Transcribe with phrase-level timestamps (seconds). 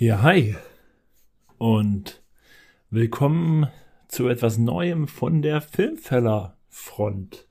[0.00, 0.54] Ja, hi.
[1.58, 2.22] Und
[2.88, 3.66] willkommen
[4.06, 7.48] zu etwas Neuem von der Filmfeller-Front.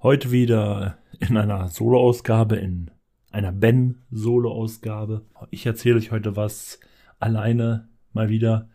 [0.00, 2.92] Heute wieder in einer Solo-Ausgabe, in
[3.32, 5.26] einer Ben-Solo-Ausgabe.
[5.50, 6.78] Ich erzähle euch heute was
[7.18, 8.68] alleine mal wieder.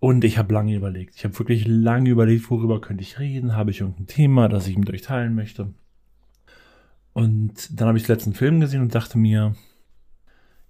[0.00, 1.16] Und ich habe lange überlegt.
[1.16, 3.56] Ich habe wirklich lange überlegt, worüber könnte ich reden.
[3.56, 5.74] Habe ich irgendein Thema, das ich mit euch teilen möchte.
[7.12, 9.54] Und dann habe ich den letzten Film gesehen und dachte mir,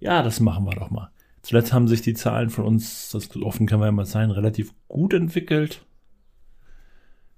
[0.05, 1.09] ja, das machen wir doch mal.
[1.41, 4.71] Zuletzt haben sich die Zahlen von uns, das offen kann man ja mal sein, relativ
[4.87, 5.83] gut entwickelt.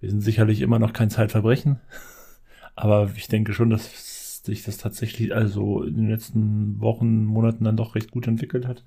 [0.02, 1.80] Wir sind sicherlich immer noch kein Zeitverbrechen,
[2.76, 7.78] aber ich denke schon, dass sich das tatsächlich also in den letzten Wochen, Monaten dann
[7.78, 8.84] doch recht gut entwickelt hat.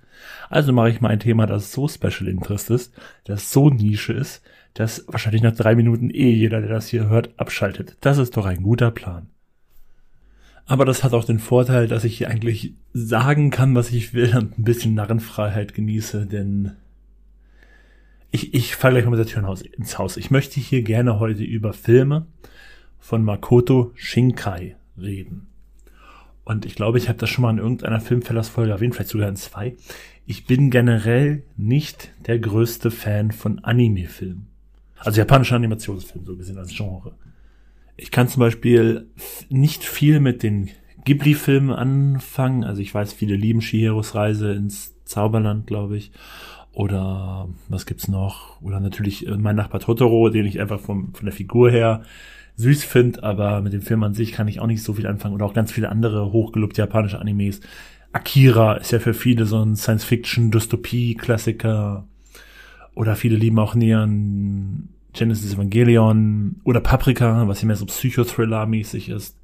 [0.50, 2.94] Also mache ich mal ein Thema, das so Special Interest ist,
[3.24, 4.42] das so Nische ist,
[4.74, 7.96] dass wahrscheinlich nach drei Minuten eh jeder, der das hier hört, abschaltet.
[8.02, 9.30] Das ist doch ein guter Plan.
[10.70, 14.56] Aber das hat auch den Vorteil, dass ich eigentlich sagen kann, was ich will und
[14.56, 16.76] ein bisschen Narrenfreiheit genieße, denn
[18.30, 20.16] ich, ich falle gleich mal mit der Tür ins Haus.
[20.16, 22.26] Ich möchte hier gerne heute über Filme
[23.00, 25.48] von Makoto Shinkai reden.
[26.44, 29.34] Und ich glaube, ich habe das schon mal in irgendeiner Filmfellers-Folge erwähnt, vielleicht sogar in
[29.34, 29.74] zwei.
[30.24, 34.46] Ich bin generell nicht der größte Fan von Anime-Filmen.
[34.98, 37.16] Also japanischer Animationsfilm, so gesehen als Genre.
[38.02, 39.08] Ich kann zum Beispiel
[39.50, 40.70] nicht viel mit den
[41.04, 42.64] Ghibli-Filmen anfangen.
[42.64, 46.10] Also ich weiß, viele lieben Shihiros Reise ins Zauberland, glaube ich.
[46.72, 48.58] Oder was gibt's noch?
[48.62, 52.00] Oder natürlich äh, mein Nachbar Totoro, den ich einfach vom, von der Figur her
[52.56, 55.34] süß finde, aber mit dem Film an sich kann ich auch nicht so viel anfangen.
[55.34, 57.60] Oder auch ganz viele andere hochgelobte japanische Animes.
[58.12, 62.08] Akira ist ja für viele so ein Science-Fiction-Dystopie-Klassiker.
[62.94, 69.36] Oder viele lieben auch Neon Genesis Evangelion oder Paprika, was ja mehr so Psychothriller-mäßig ist.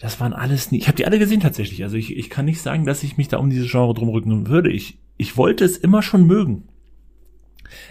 [0.00, 0.78] Das waren alles nie.
[0.78, 1.82] Ich habe die alle gesehen tatsächlich.
[1.82, 4.48] Also ich, ich kann nicht sagen, dass ich mich da um dieses Genre drum rücken
[4.48, 4.70] würde.
[4.70, 6.64] Ich, ich wollte es immer schon mögen.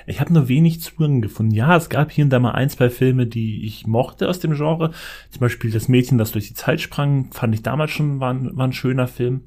[0.08, 1.54] Ich habe nur wenig Zugang gefunden.
[1.54, 4.54] Ja, es gab hier und da mal ein, zwei Filme, die ich mochte aus dem
[4.54, 4.92] Genre.
[5.30, 8.68] Zum Beispiel Das Mädchen, das durch die Zeit sprang, fand ich damals schon, war, war
[8.68, 9.44] ein schöner Film.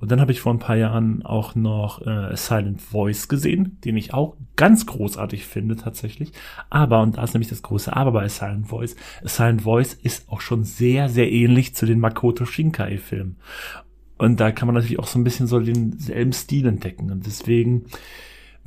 [0.00, 3.98] Und dann habe ich vor ein paar Jahren auch noch äh, Silent Voice gesehen, den
[3.98, 6.32] ich auch ganz großartig finde tatsächlich.
[6.70, 10.40] Aber, und da ist nämlich das große Aber bei Silent Voice, Silent Voice ist auch
[10.40, 13.36] schon sehr, sehr ähnlich zu den Makoto Shinkai-Filmen.
[14.16, 17.10] Und da kann man natürlich auch so ein bisschen so denselben Stil entdecken.
[17.10, 17.84] Und deswegen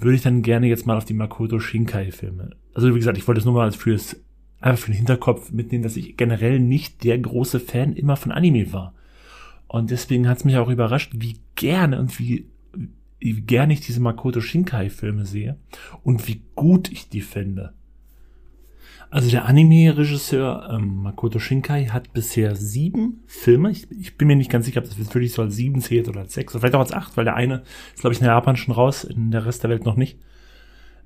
[0.03, 2.51] würde ich dann gerne jetzt mal auf die Makoto Shinkai-Filme.
[2.73, 4.15] Also wie gesagt, ich wollte es nur mal fürs,
[4.59, 8.71] einfach für den Hinterkopf mitnehmen, dass ich generell nicht der große Fan immer von Anime
[8.73, 8.93] war.
[9.67, 12.47] Und deswegen hat es mich auch überrascht, wie gerne und wie,
[13.19, 15.57] wie gerne ich diese Makoto Shinkai-Filme sehe
[16.03, 17.73] und wie gut ich die finde.
[19.13, 23.69] Also der Anime-Regisseur ähm, Makoto Shinkai hat bisher sieben Filme.
[23.69, 26.21] Ich, ich, bin mir nicht ganz sicher, ob das wirklich so als sieben zählt oder
[26.21, 27.61] als sechs oder vielleicht auch als acht, weil der eine
[27.93, 30.17] ist, glaube ich, in Japan schon raus, in der Rest der Welt noch nicht.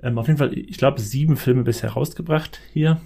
[0.01, 3.01] Ähm, auf jeden Fall, ich glaube, sieben Filme bisher rausgebracht hier.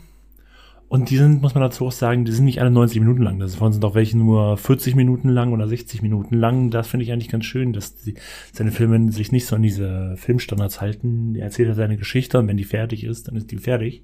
[0.88, 3.40] Und die sind, muss man dazu auch sagen, die sind nicht alle 90 Minuten lang.
[3.40, 6.70] Davon sind auch welche nur 40 Minuten lang oder 60 Minuten lang.
[6.70, 8.14] Das finde ich eigentlich ganz schön, dass die,
[8.54, 11.34] seine Filme sich nicht so an diese Filmstandards halten.
[11.34, 14.04] Er erzählt ja seine Geschichte und wenn die fertig ist, dann ist die fertig.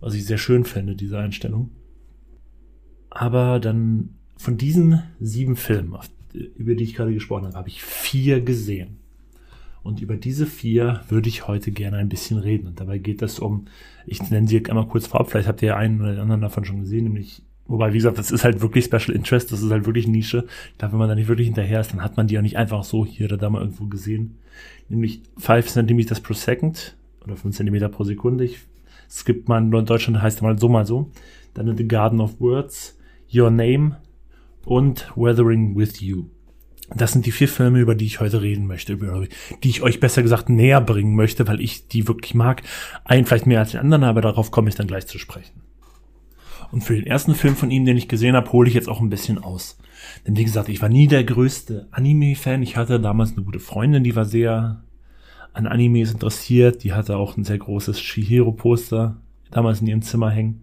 [0.00, 1.70] Was ich sehr schön finde, diese Einstellung.
[3.10, 5.96] Aber dann von diesen sieben Filmen,
[6.32, 9.00] über die ich gerade gesprochen habe, habe ich vier gesehen.
[9.82, 12.68] Und über diese vier würde ich heute gerne ein bisschen reden.
[12.68, 13.66] Und dabei geht es um,
[14.06, 17.04] ich nenne sie einmal kurz vorab, vielleicht habt ihr einen oder anderen davon schon gesehen,
[17.04, 20.46] nämlich, wobei, wie gesagt, das ist halt wirklich Special Interest, das ist halt wirklich Nische.
[20.76, 22.84] Da, wenn man da nicht wirklich hinterher ist, dann hat man die auch nicht einfach
[22.84, 24.36] so hier oder da mal irgendwo gesehen.
[24.88, 28.44] Nämlich 5 cm per second oder 5 cm pro Sekunde.
[28.44, 28.58] Ich,
[29.24, 31.10] gibt mal in Deutschland heißt mal so mal so.
[31.54, 32.98] Dann The Garden of Words,
[33.32, 33.98] Your Name
[34.64, 36.26] und Weathering with You.
[36.94, 39.24] Das sind die vier Filme, über die ich heute reden möchte, über
[39.62, 42.62] die ich euch besser gesagt näher bringen möchte, weil ich die wirklich mag.
[43.04, 45.62] Einen vielleicht mehr als den anderen, aber darauf komme ich dann gleich zu sprechen.
[46.72, 49.00] Und für den ersten Film von ihm, den ich gesehen habe, hole ich jetzt auch
[49.00, 49.78] ein bisschen aus.
[50.26, 52.62] Denn wie gesagt, ich war nie der größte Anime-Fan.
[52.62, 54.82] Ich hatte damals eine gute Freundin, die war sehr
[55.52, 56.84] an Animes interessiert.
[56.84, 59.16] Die hatte auch ein sehr großes Shihiro-Poster
[59.50, 60.62] damals in ihrem Zimmer hängen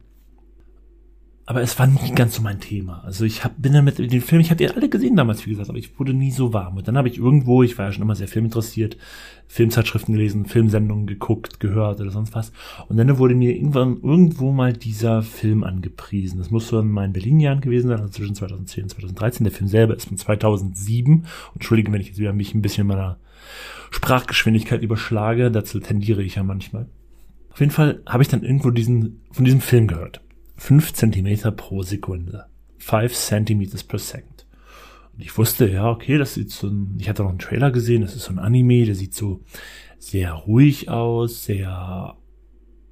[1.49, 3.01] aber es war nie ganz so mein Thema.
[3.05, 5.69] Also ich hab, bin damit den Film, ich habe die alle gesehen damals, wie gesagt,
[5.69, 6.75] aber ich wurde nie so warm.
[6.75, 8.97] Und dann habe ich irgendwo, ich war ja schon immer sehr filminteressiert,
[9.47, 12.51] Filmzeitschriften gelesen, Filmsendungen geguckt, gehört oder sonst was.
[12.89, 16.37] Und dann wurde mir irgendwann irgendwo mal dieser Film angepriesen.
[16.37, 19.45] Das muss so in meinen Berlin-Jahren gewesen sein, also zwischen 2010 und 2013.
[19.45, 21.13] Der Film selber ist von 2007.
[21.13, 23.19] Und entschuldige, wenn ich jetzt wieder mich ein bisschen meiner
[23.91, 25.51] Sprachgeschwindigkeit überschlage.
[25.51, 26.87] Dazu tendiere ich ja manchmal.
[27.49, 30.21] Auf jeden Fall habe ich dann irgendwo diesen, von diesem Film gehört.
[30.57, 32.45] 5 cm pro Sekunde.
[32.79, 34.45] 5 cm per second.
[35.13, 38.03] Und ich wusste, ja, okay, das sieht so ein, ich hatte noch einen Trailer gesehen,
[38.03, 39.41] das ist so ein Anime, der sieht so
[39.97, 42.15] sehr ruhig aus, sehr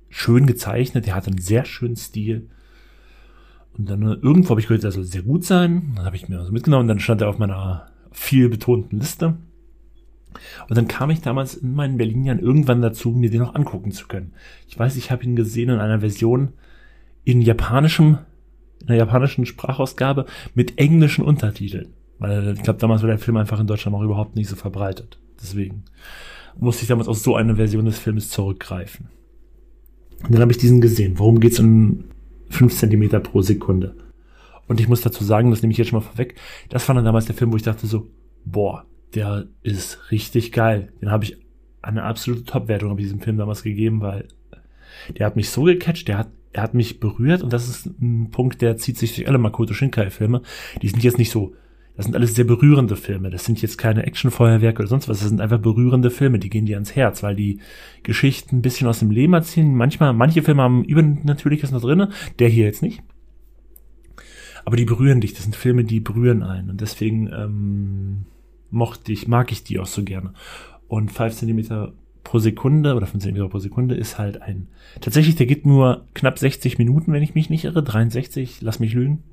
[0.10, 2.50] schön gezeichnet, der hat einen sehr schönen Stil.
[3.78, 5.94] Und dann irgendwo habe ich gehört, der soll sehr gut sein.
[5.96, 9.38] Dann habe ich mir also mitgenommen, dann stand er auf meiner viel betonten Liste.
[10.70, 14.08] Und dann kam ich damals in meinen Berlin-Jahren irgendwann dazu, mir den noch angucken zu
[14.08, 14.34] können.
[14.68, 16.54] Ich weiß, ich habe ihn gesehen in einer Version
[17.24, 18.20] in japanischem,
[18.82, 21.94] in der japanischen Sprachausgabe mit englischen Untertiteln.
[22.20, 25.20] Weil ich glaube, damals war der Film einfach in Deutschland noch überhaupt nicht so verbreitet.
[25.42, 25.84] Deswegen
[26.58, 29.10] musste ich damals auf so eine Version des Films zurückgreifen.
[30.24, 31.20] Und dann habe ich diesen gesehen.
[31.20, 32.06] Worum geht's in
[32.50, 33.96] 5 cm pro Sekunde?
[34.68, 36.36] Und ich muss dazu sagen, das nehme ich jetzt schon mal vorweg,
[36.70, 38.08] das war dann damals der Film, wo ich dachte so,
[38.46, 38.86] boah,
[39.16, 40.92] der ist richtig geil.
[41.02, 41.38] Den habe ich
[41.82, 44.28] eine absolute Top-Wertung auf diesem Film damals gegeben, weil
[45.18, 48.32] der hat mich so gecatcht, der hat, er hat mich berührt und das ist ein
[48.32, 50.42] Punkt, der zieht sich durch alle Makoto Shinkai-Filme.
[50.82, 51.54] Die sind jetzt nicht so,
[51.96, 53.30] das sind alles sehr berührende Filme.
[53.30, 55.20] Das sind jetzt keine Actionfeuerwerke oder sonst was.
[55.20, 57.60] Das sind einfach berührende Filme, die gehen dir ans Herz, weil die
[58.04, 59.74] Geschichten ein bisschen aus dem Leben erzählen.
[59.74, 62.10] Manchmal, manche Filme haben Übernatürliches noch drinne,
[62.40, 63.02] der hier jetzt nicht.
[64.66, 65.34] Aber die berühren dich.
[65.34, 66.72] Das sind Filme, die berühren einen.
[66.72, 68.26] Und deswegen ähm,
[68.76, 70.34] mochte ich, mag ich die auch so gerne.
[70.88, 71.94] Und 5 cm
[72.24, 74.68] pro Sekunde oder 5 cm pro Sekunde ist halt ein,
[75.02, 78.94] tatsächlich, der geht nur knapp 60 Minuten, wenn ich mich nicht irre, 63, lass mich
[78.94, 79.24] lügen.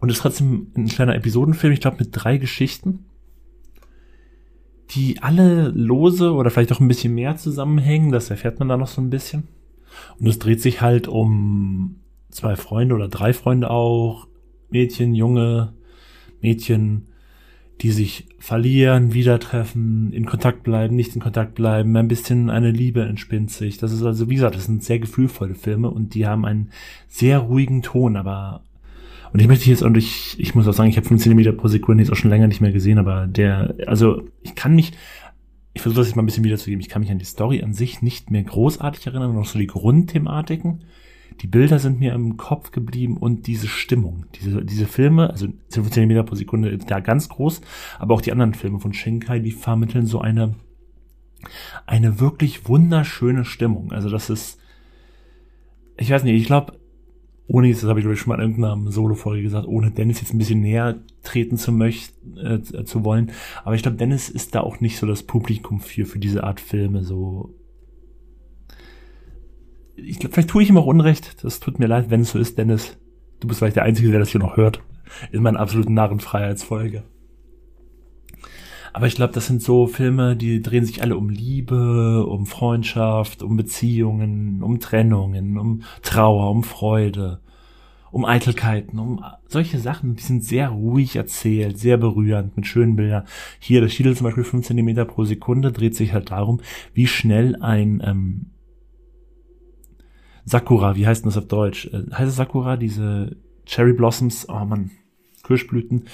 [0.00, 3.04] Und ist trotzdem ein kleiner Episodenfilm, ich glaube mit drei Geschichten,
[4.90, 8.88] die alle lose oder vielleicht auch ein bisschen mehr zusammenhängen, das erfährt man da noch
[8.88, 9.48] so ein bisschen.
[10.18, 12.00] Und es dreht sich halt um
[12.30, 14.26] zwei Freunde oder drei Freunde auch,
[14.70, 15.72] Mädchen, Junge,
[16.40, 17.08] Mädchen,
[17.80, 22.70] die sich verlieren, wieder treffen, in Kontakt bleiben, nicht in Kontakt bleiben, ein bisschen eine
[22.70, 23.78] Liebe entspinnt sich.
[23.78, 26.70] Das ist also, wie gesagt, das sind sehr gefühlvolle Filme und die haben einen
[27.08, 28.62] sehr ruhigen Ton, aber
[29.32, 31.66] und ich möchte jetzt auch ich, ich muss auch sagen, ich habe 15 Meter pro
[31.66, 34.92] Sekunde jetzt auch schon länger nicht mehr gesehen, aber der, also ich kann mich,
[35.72, 37.74] ich versuche das jetzt mal ein bisschen wiederzugeben, ich kann mich an die Story an
[37.74, 40.84] sich nicht mehr großartig erinnern, noch so die Grundthematiken
[41.40, 46.06] die Bilder sind mir im Kopf geblieben und diese Stimmung, diese, diese Filme, also 15
[46.06, 47.60] Meter pro Sekunde da ganz groß,
[47.98, 50.54] aber auch die anderen Filme von Shinkai, die vermitteln so eine,
[51.86, 53.92] eine wirklich wunderschöne Stimmung.
[53.92, 54.58] Also das ist,
[55.96, 56.78] ich weiß nicht, ich glaube,
[57.46, 60.20] ohne jetzt, das habe ich glaube ich schon mal in irgendeiner Solo-Folge gesagt, ohne Dennis
[60.20, 63.32] jetzt ein bisschen näher treten zu möchten, äh, zu wollen.
[63.64, 66.60] Aber ich glaube, Dennis ist da auch nicht so das Publikum für, für diese Art
[66.60, 67.54] Filme, so
[69.96, 71.44] ich glaube, vielleicht tue ich ihm auch Unrecht.
[71.44, 72.96] Das tut mir leid, wenn es so ist, Dennis.
[73.40, 74.82] Du bist vielleicht der Einzige, der das hier noch hört.
[75.30, 77.04] In meiner absoluten Narrenfreiheitsfolge.
[78.92, 83.42] Aber ich glaube, das sind so Filme, die drehen sich alle um Liebe, um Freundschaft,
[83.42, 87.40] um Beziehungen, um Trennungen, um Trauer, um Freude,
[88.12, 90.14] um Eitelkeiten, um solche Sachen.
[90.14, 93.24] Die sind sehr ruhig erzählt, sehr berührend, mit schönen Bildern.
[93.58, 96.60] Hier, das Schiedel zum Beispiel 5 cm pro Sekunde dreht sich halt darum,
[96.92, 98.46] wie schnell ein ähm,
[100.44, 101.86] Sakura, wie heißt denn das auf Deutsch?
[101.86, 103.36] Äh, heißt es Sakura, diese
[103.66, 104.90] Cherry Blossoms, oh man,
[105.42, 106.04] Kirschblüten,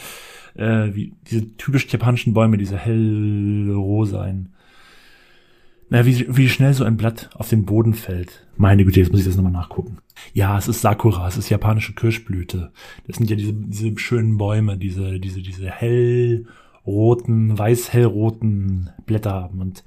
[0.54, 4.50] äh, wie diese typisch japanischen Bäume, diese hellrosa ein.
[5.88, 8.46] Naja, wie, wie schnell so ein Blatt auf den Boden fällt.
[8.56, 9.98] Meine Güte, jetzt muss ich das nochmal nachgucken.
[10.32, 12.70] Ja, es ist Sakura, es ist japanische Kirschblüte.
[13.08, 19.60] Das sind ja diese, diese schönen Bäume, diese, diese, diese hellroten, weiß-hellroten Blätter haben.
[19.60, 19.82] Und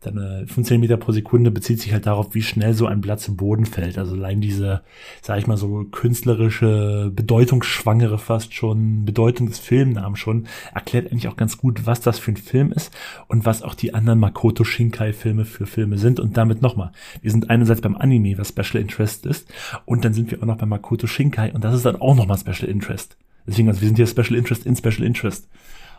[0.00, 3.36] dann 15 Meter pro Sekunde bezieht sich halt darauf, wie schnell so ein Blatt zum
[3.36, 3.98] Boden fällt.
[3.98, 4.82] Also allein diese,
[5.22, 11.36] sag ich mal, so künstlerische, bedeutungsschwangere fast schon, Bedeutung des Filmnamens schon, erklärt eigentlich auch
[11.36, 12.92] ganz gut, was das für ein Film ist
[13.26, 16.20] und was auch die anderen Makoto Shinkai Filme für Filme sind.
[16.20, 19.48] Und damit nochmal, wir sind einerseits beim Anime, was Special Interest ist,
[19.86, 22.38] und dann sind wir auch noch beim Makoto Shinkai und das ist dann auch nochmal
[22.38, 23.16] Special Interest.
[23.46, 25.48] Deswegen, also wir sind hier Special Interest in Special Interest.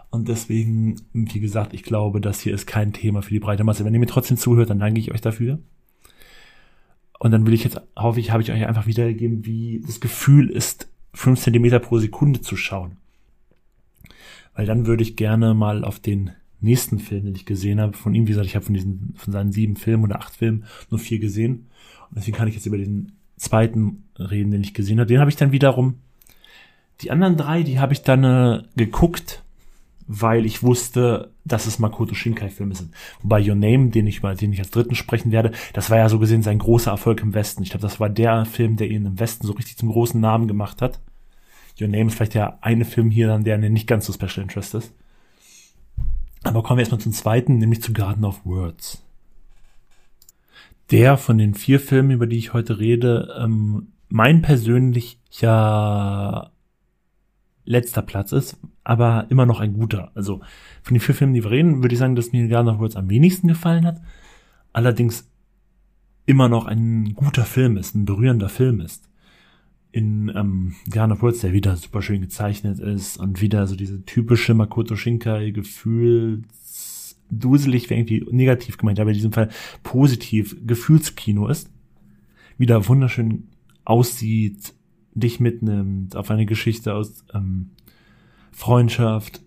[0.09, 3.83] Und deswegen, wie gesagt, ich glaube, das hier ist kein Thema für die breite Masse.
[3.83, 5.59] Wenn ihr mir trotzdem zuhört, dann danke ich euch dafür.
[7.19, 10.49] Und dann will ich jetzt, hoffe ich, habe ich euch einfach wiedergegeben, wie das Gefühl
[10.49, 12.97] ist, 5 cm pro Sekunde zu schauen.
[14.53, 18.15] Weil dann würde ich gerne mal auf den nächsten Film, den ich gesehen habe, von
[18.15, 20.99] ihm, wie gesagt, ich habe von diesen, von seinen sieben Filmen oder acht Filmen nur
[20.99, 21.67] vier gesehen.
[22.09, 25.07] Und deswegen kann ich jetzt über den zweiten reden, den ich gesehen habe.
[25.07, 25.95] Den habe ich dann wiederum,
[27.01, 29.43] die anderen drei, die habe ich dann äh, geguckt
[30.07, 32.93] weil ich wusste, dass es Makoto Shinkai-Filme sind.
[33.21, 36.09] Wobei Your Name, den ich mal, den ich als dritten sprechen werde, das war ja
[36.09, 37.63] so gesehen sein großer Erfolg im Westen.
[37.63, 40.47] Ich glaube, das war der Film, der ihn im Westen so richtig zum großen Namen
[40.47, 40.99] gemacht hat.
[41.79, 44.73] Your Name ist vielleicht der eine Film hier dann, der nicht ganz so Special Interest
[44.73, 44.93] ist.
[46.43, 49.03] Aber kommen wir erstmal zum zweiten, nämlich zu Garden of Words.
[50.91, 56.51] Der von den vier Filmen, über die ich heute rede, ähm, mein persönlicher
[57.67, 60.11] letzter Platz ist, aber immer noch ein guter.
[60.15, 60.39] Also
[60.81, 62.95] von den vier Filmen, die wir reden, würde ich sagen, dass mir Garden of Words
[62.95, 64.01] am wenigsten gefallen hat.
[64.73, 65.29] Allerdings
[66.25, 69.09] immer noch ein guter Film ist, ein berührender Film ist.
[69.91, 74.03] In ähm, Garden of Words, der wieder super schön gezeichnet ist und wieder so diese
[74.05, 76.43] typische Makoto Shinkai Gefühl
[77.29, 79.49] duselig wäre irgendwie negativ gemeint, aber in diesem Fall
[79.83, 81.69] positiv Gefühlskino ist.
[82.57, 83.49] Wieder wunderschön
[83.83, 84.73] aussieht,
[85.19, 87.71] dich mitnimmt auf eine Geschichte aus ähm,
[88.51, 89.41] Freundschaft,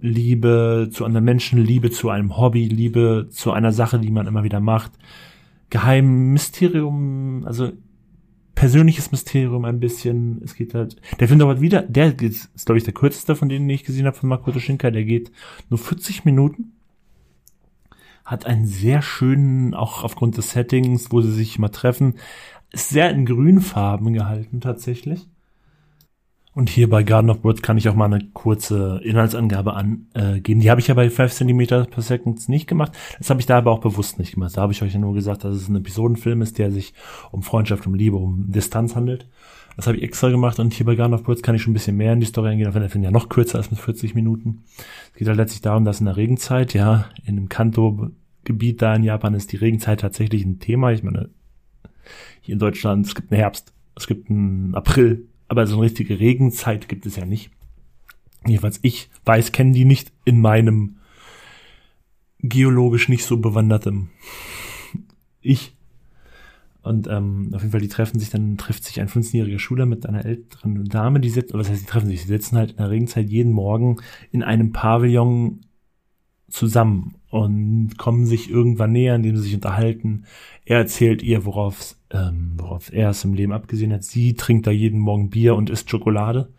[0.00, 4.44] Liebe zu anderen Menschen, Liebe zu einem Hobby, Liebe zu einer Sache, die man immer
[4.44, 4.92] wieder macht.
[5.70, 7.72] Geheim Mysterium, also
[8.54, 10.42] persönliches Mysterium ein bisschen.
[10.44, 13.66] Es geht halt, der Film dauert wieder, der ist, glaube ich, der kürzeste von denen,
[13.66, 15.32] die ich gesehen habe von Makoto Shinkai, der geht
[15.70, 16.72] nur 40 Minuten.
[18.24, 22.14] Hat einen sehr schönen, auch aufgrund des Settings, wo sie sich mal treffen,
[22.74, 25.26] ist sehr in Grünfarben gehalten tatsächlich.
[26.52, 30.60] Und hier bei Garden of Words kann ich auch mal eine kurze Inhaltsangabe angeben.
[30.60, 32.92] Die habe ich ja bei 5 cm per Second nicht gemacht.
[33.18, 34.56] Das habe ich da aber auch bewusst nicht gemacht.
[34.56, 36.94] Da habe ich euch ja nur gesagt, dass es ein Episodenfilm ist, der sich
[37.32, 39.28] um Freundschaft, um Liebe, um Distanz handelt.
[39.76, 41.74] Das habe ich extra gemacht und hier bei Garden of Words kann ich schon ein
[41.74, 43.80] bisschen mehr in die Story eingehen, auch wenn der Film ja noch kürzer ist mit
[43.80, 44.62] 40 Minuten.
[45.12, 49.02] Es geht halt letztlich darum, dass in der Regenzeit, ja, in einem Kanto-Gebiet da in
[49.02, 50.92] Japan ist die Regenzeit tatsächlich ein Thema.
[50.92, 51.30] Ich meine,
[52.40, 56.18] hier in Deutschland, es gibt einen Herbst, es gibt einen April, aber so eine richtige
[56.18, 57.50] Regenzeit gibt es ja nicht.
[58.46, 60.96] Jedenfalls ich weiß, kennen die nicht in meinem
[62.40, 64.10] geologisch nicht so bewandertem
[65.40, 65.74] Ich.
[66.82, 70.04] Und ähm, auf jeden Fall, die treffen sich, dann trifft sich ein 15-jähriger Schüler mit
[70.04, 72.90] einer älteren Dame, die sitzen, was heißt, die treffen sich, sie sitzen halt in der
[72.90, 73.96] Regenzeit jeden Morgen
[74.32, 75.62] in einem Pavillon
[76.54, 80.24] zusammen und kommen sich irgendwann näher, indem sie sich unterhalten.
[80.64, 84.04] Er erzählt ihr, worauf, ähm, worauf er es im Leben abgesehen hat.
[84.04, 86.52] Sie trinkt da jeden Morgen Bier und isst Schokolade.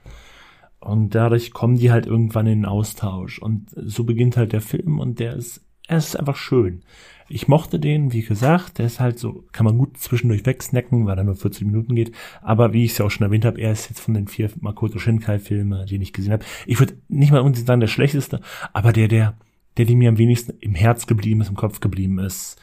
[0.80, 3.40] Und dadurch kommen die halt irgendwann in den Austausch.
[3.40, 6.84] Und so beginnt halt der Film und der ist, er ist einfach schön.
[7.30, 11.18] Ich mochte den, wie gesagt, der ist halt so, kann man gut zwischendurch wegsnacken, weil
[11.18, 12.12] er nur 40 Minuten geht.
[12.42, 14.52] Aber wie ich es ja auch schon erwähnt habe, er ist jetzt von den vier
[14.60, 16.46] Makoto Shinkai-Filmen, die ich gesehen habe.
[16.68, 18.42] Ich würde nicht mal unbedingt sagen, der schlechteste,
[18.74, 19.38] aber der, der
[19.78, 22.60] der, der mir am wenigsten im Herz geblieben ist, im Kopf geblieben ist,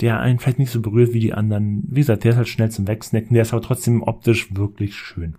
[0.00, 1.82] der einen vielleicht nicht so berührt wie die anderen.
[1.88, 5.36] Wie gesagt, der ist halt schnell zum Wegsnacken, der ist aber trotzdem optisch wirklich schön.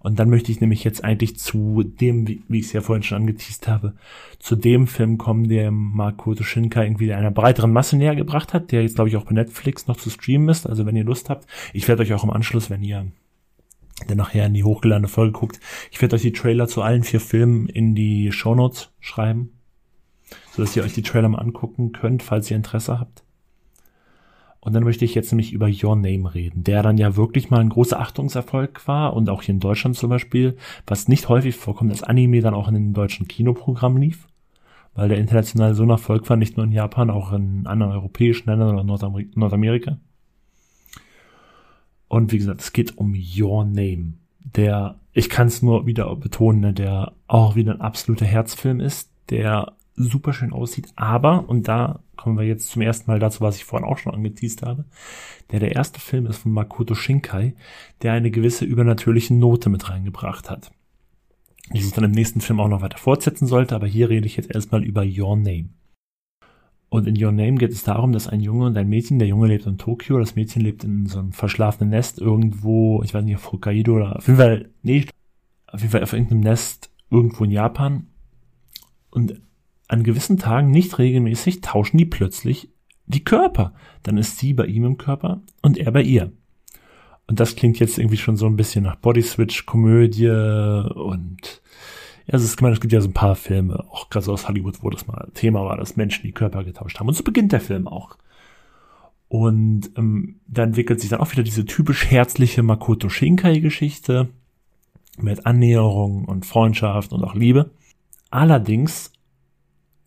[0.00, 3.02] Und dann möchte ich nämlich jetzt eigentlich zu dem, wie, wie ich es ja vorhin
[3.02, 3.94] schon angeteased habe,
[4.38, 8.82] zu dem Film kommen, der Makoto Shinkai irgendwie einer breiteren Masse näher gebracht hat, der
[8.82, 10.66] jetzt, glaube ich, auch bei Netflix noch zu streamen ist.
[10.66, 13.06] Also wenn ihr Lust habt, ich werde euch auch im Anschluss, wenn ihr
[14.06, 15.58] dann nachher in die hochgeladene Folge guckt,
[15.90, 19.53] ich werde euch die Trailer zu allen vier Filmen in die Shownotes schreiben
[20.54, 23.24] so dass ihr euch die Trailer mal angucken könnt, falls ihr Interesse habt.
[24.60, 27.60] Und dann möchte ich jetzt nämlich über Your Name reden, der dann ja wirklich mal
[27.60, 30.56] ein großer Achtungserfolg war und auch hier in Deutschland zum Beispiel,
[30.86, 34.26] was nicht häufig vorkommt, dass Anime dann auch in den deutschen Kinoprogramm lief,
[34.94, 38.48] weil der international so ein Erfolg war, nicht nur in Japan, auch in anderen europäischen
[38.48, 39.98] Ländern oder Nordamer Nordamerika.
[42.08, 46.60] Und wie gesagt, es geht um Your Name, der, ich kann es nur wieder betonen,
[46.60, 50.88] ne, der auch wieder ein absoluter Herzfilm ist, der super schön aussieht.
[50.96, 54.14] Aber, und da kommen wir jetzt zum ersten Mal dazu, was ich vorhin auch schon
[54.14, 54.84] angeteased habe,
[55.50, 57.54] der der erste Film ist von Makoto Shinkai,
[58.02, 60.72] der eine gewisse übernatürliche Note mit reingebracht hat.
[61.72, 64.36] Die sich dann im nächsten Film auch noch weiter fortsetzen sollte, aber hier rede ich
[64.36, 65.70] jetzt erstmal über Your Name.
[66.90, 69.48] Und in Your Name geht es darum, dass ein Junge und ein Mädchen, der Junge
[69.48, 73.34] lebt in Tokio, das Mädchen lebt in so einem verschlafenen Nest irgendwo, ich weiß nicht,
[73.34, 75.06] auf Hokkaido oder auf jeden Fall, nee,
[75.66, 78.06] auf jeden Fall auf irgendeinem Nest irgendwo in Japan.
[79.10, 79.40] Und
[79.88, 82.70] an gewissen Tagen nicht regelmäßig tauschen die plötzlich
[83.06, 83.74] die Körper.
[84.02, 86.32] Dann ist sie bei ihm im Körper und er bei ihr.
[87.26, 91.62] Und das klingt jetzt irgendwie schon so ein bisschen nach Body Switch, Komödie und
[92.26, 94.82] ja, also es, es gibt ja so ein paar Filme, auch gerade so aus Hollywood,
[94.82, 97.08] wo das mal Thema war, dass Menschen die Körper getauscht haben.
[97.08, 98.16] Und so beginnt der Film auch.
[99.28, 104.28] Und ähm, da entwickelt sich dann auch wieder diese typisch herzliche Makoto Shinkai-Geschichte
[105.18, 107.70] mit Annäherung und Freundschaft und auch Liebe.
[108.30, 109.12] Allerdings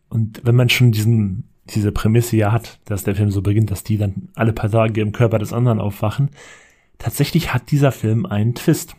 [0.10, 3.84] und wenn man schon diesen, diese Prämisse ja hat, dass der Film so beginnt, dass
[3.84, 6.30] die dann alle paar Tage im Körper des anderen aufwachen,
[6.98, 8.96] tatsächlich hat dieser Film einen Twist.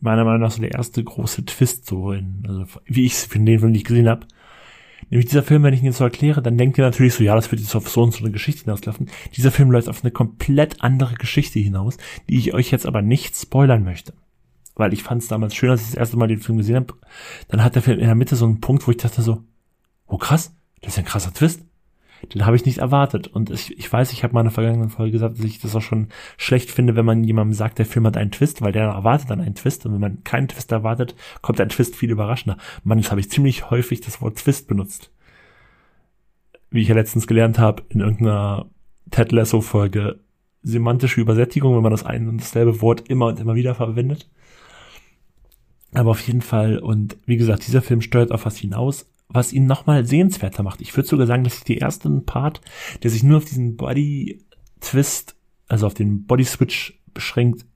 [0.00, 3.38] Meiner Meinung nach so der erste große Twist, so in, also wie ich es für
[3.38, 4.26] den Film nicht gesehen habe.
[5.10, 7.34] Nämlich dieser Film, wenn ich ihn jetzt so erkläre, dann denkt ihr natürlich so, ja,
[7.34, 9.08] das wird jetzt auf so und so eine Geschichte hinauslaufen.
[9.36, 13.36] Dieser Film läuft auf eine komplett andere Geschichte hinaus, die ich euch jetzt aber nicht
[13.36, 14.14] spoilern möchte.
[14.74, 16.94] Weil ich fand es damals schön, als ich das erste Mal den Film gesehen habe.
[17.48, 19.44] Dann hat der Film in der Mitte so einen Punkt, wo ich dachte so,
[20.06, 21.62] oh krass, das ist ein krasser Twist.
[22.34, 23.28] Den habe ich nicht erwartet.
[23.28, 25.76] Und ich, ich weiß, ich habe mal in der vergangenen Folge gesagt, dass ich das
[25.76, 28.84] auch schon schlecht finde, wenn man jemandem sagt, der Film hat einen Twist, weil der
[28.84, 29.84] erwartet dann einen Twist.
[29.86, 32.58] Und wenn man keinen Twist erwartet, kommt ein Twist viel überraschender.
[32.84, 35.10] Mann, jetzt habe ich ziemlich häufig das Wort Twist benutzt.
[36.70, 38.66] Wie ich ja letztens gelernt habe, in irgendeiner
[39.10, 40.20] Ted Lasso-Folge,
[40.62, 44.28] semantische Übersättigung, wenn man das ein und dasselbe Wort immer und immer wieder verwendet.
[45.92, 49.66] Aber auf jeden Fall, und wie gesagt, dieser Film steuert auf was hinaus, was ihn
[49.66, 50.80] nochmal sehenswerter macht.
[50.80, 52.60] Ich würde sogar sagen, dass ich die ersten Part,
[53.02, 55.36] der sich nur auf diesen Body-Twist,
[55.68, 57.66] also auf den Body-Switch beschränkt,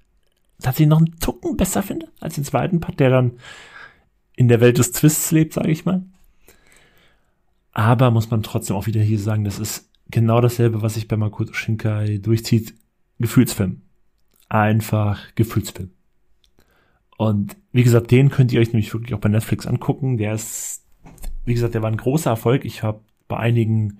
[0.60, 3.32] tatsächlich noch einen Tucken besser finde als den zweiten Part, der dann
[4.36, 6.04] in der Welt des Twists lebt, sage ich mal.
[7.72, 11.16] Aber muss man trotzdem auch wieder hier sagen, das ist genau dasselbe, was sich bei
[11.16, 12.74] Makoto Shinkai durchzieht.
[13.18, 13.82] Gefühlsfilm.
[14.48, 15.90] Einfach Gefühlsfilm.
[17.16, 20.16] Und wie gesagt, den könnt ihr euch nämlich wirklich auch bei Netflix angucken.
[20.16, 20.79] Der ist,
[21.50, 22.64] wie gesagt, der war ein großer Erfolg.
[22.64, 23.98] Ich habe bei einigen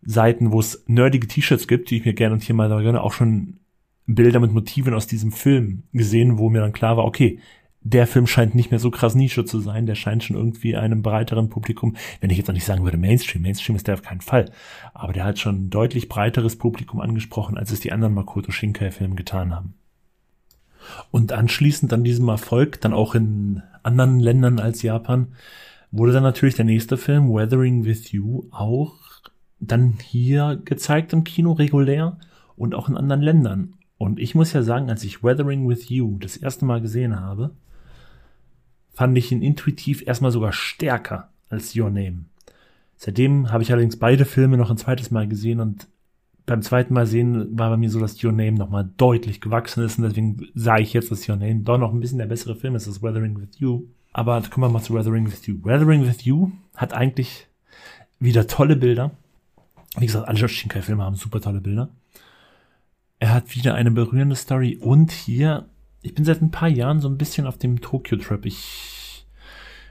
[0.00, 3.12] Seiten, wo es nerdige T-Shirts gibt, die ich mir gerne und hier mal gönne, auch
[3.12, 3.58] schon
[4.06, 7.38] Bilder mit Motiven aus diesem Film gesehen, wo mir dann klar war, okay,
[7.82, 11.02] der Film scheint nicht mehr so krass Nische zu sein, der scheint schon irgendwie einem
[11.02, 14.22] breiteren Publikum, wenn ich jetzt noch nicht sagen würde Mainstream, Mainstream ist der auf keinen
[14.22, 14.50] Fall,
[14.94, 19.16] aber der hat schon ein deutlich breiteres Publikum angesprochen, als es die anderen Makoto Shinkai-Filme
[19.16, 19.74] getan haben.
[21.10, 25.34] Und anschließend an diesem Erfolg, dann auch in anderen Ländern als Japan,
[25.96, 28.94] wurde dann natürlich der nächste Film, Weathering with You, auch
[29.60, 32.18] dann hier gezeigt im Kino regulär
[32.56, 33.74] und auch in anderen Ländern.
[33.96, 37.52] Und ich muss ja sagen, als ich Weathering with You das erste Mal gesehen habe,
[38.92, 42.24] fand ich ihn intuitiv erstmal sogar stärker als Your Name.
[42.96, 45.86] Seitdem habe ich allerdings beide Filme noch ein zweites Mal gesehen und
[46.46, 49.98] beim zweiten Mal sehen war bei mir so, dass Your Name nochmal deutlich gewachsen ist
[49.98, 52.74] und deswegen sage ich jetzt, dass Your Name doch noch ein bisschen der bessere Film
[52.74, 53.84] ist als Weathering with You.
[54.14, 55.58] Aber kommen wir mal zu Weathering with You.
[55.64, 57.48] Weathering with You hat eigentlich
[58.20, 59.10] wieder tolle Bilder.
[59.98, 61.90] Wie gesagt, alle Shinkai-Filme haben super tolle Bilder.
[63.18, 65.68] Er hat wieder eine berührende Story und hier,
[66.00, 68.46] ich bin seit ein paar Jahren so ein bisschen auf dem Tokyo-Trip.
[68.46, 69.26] Ich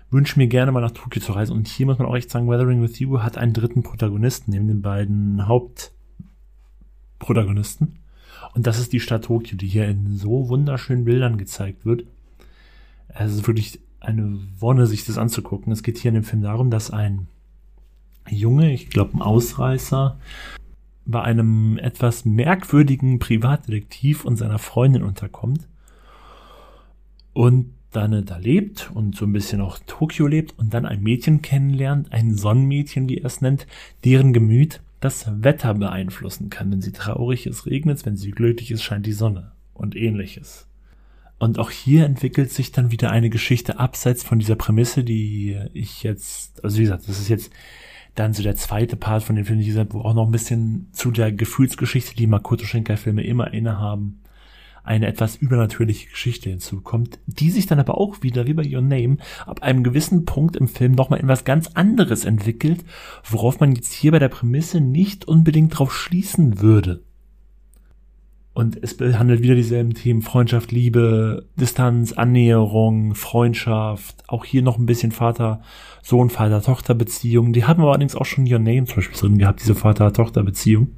[0.10, 2.48] wünsche mir gerne mal nach Tokio zu reisen und hier muss man auch echt sagen,
[2.48, 5.92] Weathering with You hat einen dritten Protagonisten neben den beiden Haupt
[7.20, 8.00] Protagonisten.
[8.54, 12.06] Und das ist die Stadt Tokio, die hier in so wunderschönen Bildern gezeigt wird.
[13.10, 15.72] Es ist wirklich eine Wonne, sich das anzugucken.
[15.72, 17.28] Es geht hier in dem Film darum, dass ein
[18.30, 20.18] Junge, ich glaube ein Ausreißer,
[21.06, 25.68] bei einem etwas merkwürdigen Privatdetektiv und seiner Freundin unterkommt
[27.34, 31.42] und dann da lebt und so ein bisschen auch Tokio lebt und dann ein Mädchen
[31.42, 33.68] kennenlernt, ein Sonnenmädchen, wie er es nennt,
[34.04, 36.72] deren Gemüt das Wetter beeinflussen kann.
[36.72, 40.68] Wenn sie traurig ist, regnet es, wenn sie glücklich ist, scheint die Sonne und ähnliches.
[41.40, 46.04] Und auch hier entwickelt sich dann wieder eine Geschichte abseits von dieser Prämisse, die ich
[46.04, 47.52] jetzt, also wie gesagt, das ist jetzt
[48.16, 51.12] dann so der zweite Part von den Filmen, die wo auch noch ein bisschen zu
[51.12, 54.22] der Gefühlsgeschichte, die Makoto Shinkai-Filme immer innehaben,
[54.84, 59.18] eine etwas übernatürliche Geschichte hinzukommt, die sich dann aber auch wieder, wie bei Your Name,
[59.46, 62.84] ab einem gewissen Punkt im Film nochmal in was ganz anderes entwickelt,
[63.24, 67.02] worauf man jetzt hier bei der Prämisse nicht unbedingt drauf schließen würde.
[68.54, 74.86] Und es behandelt wieder dieselben Themen, Freundschaft, Liebe, Distanz, Annäherung, Freundschaft, auch hier noch ein
[74.86, 77.54] bisschen Vater-Sohn, Vater-Tochter-Beziehung.
[77.54, 80.90] Die haben aber allerdings auch schon Your Name zum Beispiel drin gehabt, diese Vater-Tochter-Beziehung.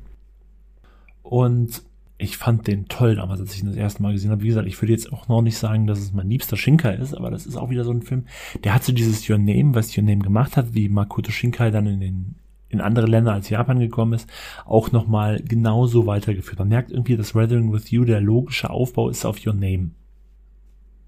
[1.23, 1.81] Und
[2.17, 4.43] ich fand den toll damals, als ich ihn das erste Mal gesehen habe.
[4.43, 7.13] Wie gesagt, ich würde jetzt auch noch nicht sagen, dass es mein liebster Shinkai ist,
[7.13, 8.25] aber das ist auch wieder so ein Film,
[8.63, 11.87] der hat so dieses Your Name, was Your Name gemacht hat, wie Makoto Shinkai dann
[11.87, 12.35] in den
[12.75, 14.29] in andere Länder als Japan gekommen ist,
[14.65, 16.59] auch nochmal genauso weitergeführt.
[16.59, 19.91] Man merkt irgendwie, dass Weathering with You, der logische Aufbau ist auf Your Name.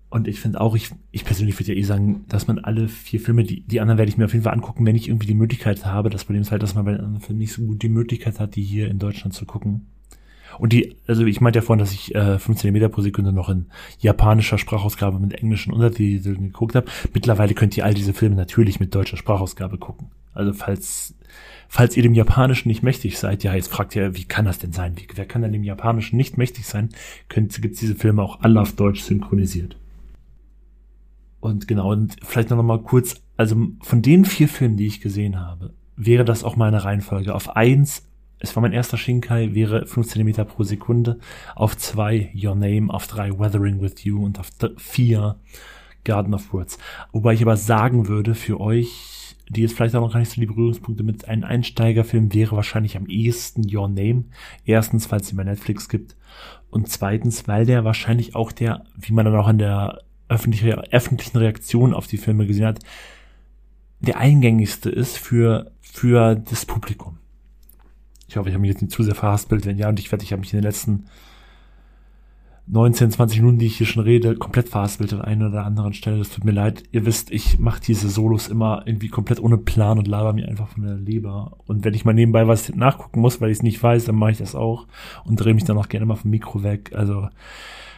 [0.10, 3.20] Und ich finde auch, ich, ich persönlich würde ja eh sagen, dass man alle vier
[3.20, 5.34] Filme, die, die anderen werde ich mir auf jeden Fall angucken, wenn ich irgendwie die
[5.34, 6.10] Möglichkeit habe.
[6.10, 8.40] Das Problem ist halt, dass man bei den anderen Filmen nicht so gut die Möglichkeit
[8.40, 9.88] hat, die hier in Deutschland zu gucken.
[10.60, 13.50] Und die, also ich meinte ja vorhin, dass ich äh, 15 Meter pro Sekunde noch
[13.50, 13.68] in
[14.00, 16.88] japanischer Sprachausgabe mit englischen Untertiteln geguckt habe.
[17.14, 20.10] Mittlerweile könnt ihr all diese Filme natürlich mit deutscher Sprachausgabe gucken.
[20.34, 21.16] Also falls,
[21.68, 24.72] falls ihr dem Japanischen nicht mächtig seid, ja, jetzt fragt ihr, wie kann das denn
[24.72, 24.94] sein?
[24.98, 26.90] Wie, wer kann denn dem Japanischen nicht mächtig sein?
[27.30, 29.78] Könnt, gibt's diese Filme auch alle auf Deutsch synchronisiert.
[31.40, 35.40] Und genau, und vielleicht noch mal kurz, also von den vier Filmen, die ich gesehen
[35.40, 37.34] habe, wäre das auch meine Reihenfolge.
[37.34, 38.04] Auf eins
[38.40, 41.20] es war mein erster Shinkai, wäre 5 cm pro Sekunde.
[41.56, 45.36] Auf 2 Your Name, auf 3 Weathering with You und auf 4
[46.04, 46.78] Garden of Words.
[47.12, 50.40] Wobei ich aber sagen würde, für euch, die jetzt vielleicht auch noch gar nicht so
[50.40, 54.26] die Berührungspunkte mit einem Einsteigerfilm, wäre wahrscheinlich am ehesten Your Name.
[54.66, 56.16] Erstens, weil es ihn bei Netflix gibt.
[56.70, 61.94] Und zweitens, weil der wahrscheinlich auch der, wie man dann auch an der öffentlichen Reaktion
[61.94, 62.80] auf die Filme gesehen hat,
[64.00, 67.18] der eingängigste ist für, für das Publikum
[68.28, 69.66] Ich hoffe, ich habe mich jetzt nicht zu sehr verhaspelt.
[69.66, 71.06] Wenn ja, und ich werde, ich habe mich in den letzten
[72.70, 76.18] 19, 20 Minuten, die ich hier schon rede, komplett verhaspelt an einer oder anderen Stelle.
[76.18, 76.84] Das tut mir leid.
[76.92, 80.68] Ihr wisst, ich mache diese Solos immer irgendwie komplett ohne Plan und laber mir einfach
[80.68, 81.58] von der Leber.
[81.66, 84.32] Und wenn ich mal nebenbei was nachgucken muss, weil ich es nicht weiß, dann mache
[84.32, 84.86] ich das auch
[85.24, 86.92] und drehe mich dann auch gerne mal vom Mikro weg.
[86.94, 87.30] Also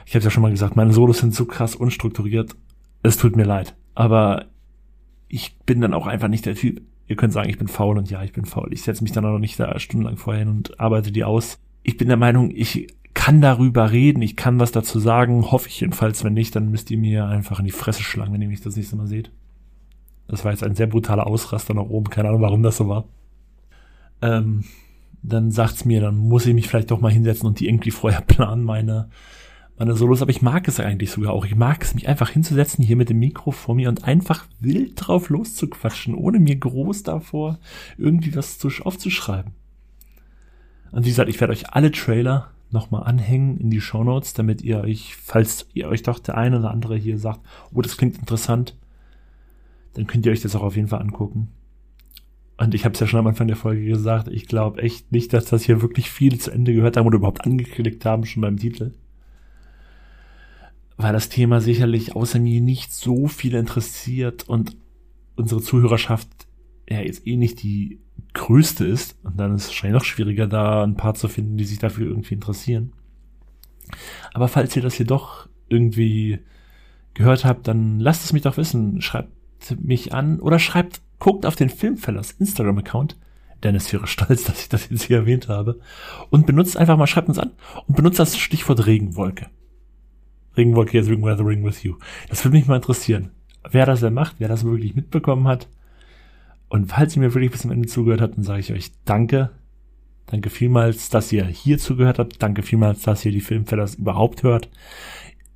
[0.05, 2.55] ich habe ja schon mal gesagt, meine Solos sind so krass unstrukturiert.
[3.01, 3.75] Es tut mir leid.
[3.95, 4.45] Aber
[5.29, 6.81] ich bin dann auch einfach nicht der Typ.
[7.09, 8.71] Ihr könnt sagen, ich bin faul und ja, ich bin faul.
[8.71, 11.57] Ich setze mich dann auch noch nicht da stundenlang vorher hin und arbeite die aus.
[11.81, 15.81] Ich bin der Meinung, ich kann darüber reden, ich kann was dazu sagen, hoffe ich
[15.81, 16.23] jedenfalls.
[16.23, 18.75] Wenn nicht, dann müsst ihr mir einfach in die Fresse schlagen, wenn ihr mich das
[18.75, 19.31] nächste Mal seht.
[20.27, 23.05] Das war jetzt ein sehr brutaler Ausraster nach oben, keine Ahnung, warum das so war.
[24.21, 24.63] Ähm,
[25.23, 28.21] dann sagt's mir, dann muss ich mich vielleicht doch mal hinsetzen und die irgendwie vorher
[28.27, 29.09] planen, meine,
[29.79, 30.21] meine Solos.
[30.21, 31.45] Aber ich mag es eigentlich sogar auch.
[31.45, 34.93] Ich mag es, mich einfach hinzusetzen hier mit dem Mikro vor mir und einfach wild
[34.95, 37.57] drauf loszuquatschen, ohne mir groß davor
[37.97, 39.53] irgendwie was zu, aufzuschreiben.
[40.91, 44.61] Und wie gesagt, ich werde euch alle Trailer nochmal anhängen in die Show Notes, damit
[44.61, 47.39] ihr euch, falls ihr euch doch der eine oder andere hier sagt,
[47.73, 48.75] oh, das klingt interessant,
[49.93, 51.49] dann könnt ihr euch das auch auf jeden Fall angucken.
[52.57, 55.31] Und ich habe es ja schon am Anfang der Folge gesagt, ich glaube echt nicht,
[55.31, 58.57] dass das hier wirklich viele zu Ende gehört haben oder überhaupt angeklickt haben, schon beim
[58.57, 58.91] Titel.
[60.99, 64.75] Weil das Thema sicherlich außer mir nicht so viel interessiert und
[65.37, 66.27] unsere Zuhörerschaft
[66.89, 68.01] ja jetzt eh nicht die
[68.33, 69.17] größte ist.
[69.23, 72.07] Und dann ist es wahrscheinlich noch schwieriger, da ein paar zu finden, die sich dafür
[72.07, 72.91] irgendwie interessieren.
[74.33, 76.39] Aber falls ihr das hier doch irgendwie
[77.13, 79.01] gehört habt, dann lasst es mich doch wissen.
[79.01, 79.31] Schreibt
[79.79, 83.15] mich an oder schreibt, guckt auf den Filmfellers Instagram-Account.
[83.63, 85.79] Dennis wäre stolz, dass ich das jetzt hier erwähnt habe.
[86.29, 87.51] Und benutzt einfach mal, schreibt uns an
[87.87, 89.47] und benutzt das Stichwort Regenwolke.
[90.57, 91.95] Regenwolke, yes, ring weathering with you.
[92.29, 93.31] Das würde mich mal interessieren.
[93.69, 95.67] Wer das denn macht, wer das wirklich mitbekommen hat
[96.69, 99.49] und falls ihr mir wirklich bis zum Ende zugehört habt, dann sage ich euch Danke.
[100.27, 102.41] Danke vielmals, dass ihr hier zugehört habt.
[102.41, 104.69] Danke vielmals, dass ihr die Filmfellers überhaupt hört.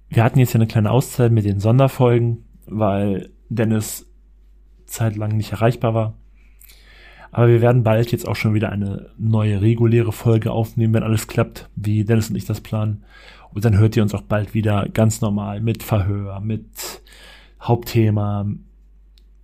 [0.09, 4.07] Wir hatten jetzt ja eine kleine Auszeit mit den Sonderfolgen, weil Dennis
[4.85, 6.13] zeitlang nicht erreichbar war.
[7.31, 11.27] Aber wir werden bald jetzt auch schon wieder eine neue reguläre Folge aufnehmen, wenn alles
[11.27, 13.03] klappt, wie Dennis und ich das planen.
[13.53, 17.01] Und dann hört ihr uns auch bald wieder ganz normal mit Verhör, mit
[17.61, 18.45] Hauptthema,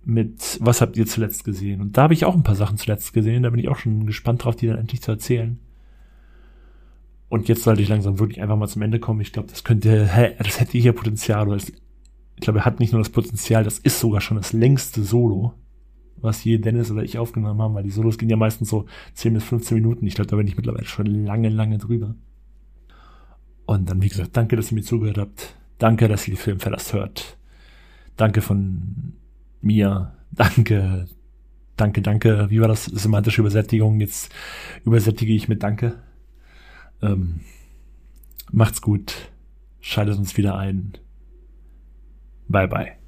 [0.04, 1.80] mit Was habt ihr zuletzt gesehen?
[1.80, 4.06] Und da habe ich auch ein paar Sachen zuletzt gesehen, da bin ich auch schon
[4.06, 5.58] gespannt drauf, die dann endlich zu erzählen.
[7.28, 9.20] Und jetzt sollte ich langsam wirklich einfach mal zum Ende kommen.
[9.20, 11.46] Ich glaube, das könnte, hä, das hätte hier Potenzial.
[11.46, 11.72] Oder ich
[12.40, 15.54] glaube, er hat nicht nur das Potenzial, das ist sogar schon das längste Solo,
[16.16, 19.34] was je Dennis oder ich aufgenommen haben, weil die Solos gehen ja meistens so 10
[19.34, 20.06] bis 15 Minuten.
[20.08, 22.16] Ich glaube, da bin ich mittlerweile schon lange, lange drüber.
[23.70, 25.54] Und dann, wie gesagt, danke, dass ihr mir zugehört habt.
[25.78, 27.38] Danke, dass ihr die Filmverlass hört.
[28.16, 29.12] Danke von
[29.60, 30.12] mir.
[30.32, 31.06] Danke.
[31.76, 32.50] Danke, danke.
[32.50, 32.86] Wie war das?
[32.86, 34.00] Semantische Übersättigung.
[34.00, 34.34] Jetzt
[34.84, 36.02] übersättige ich mit Danke.
[37.00, 37.42] Ähm,
[38.50, 39.30] macht's gut.
[39.78, 40.94] Schaltet uns wieder ein.
[42.48, 42.99] Bye bye.